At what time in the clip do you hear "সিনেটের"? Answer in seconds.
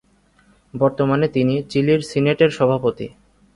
2.01-2.49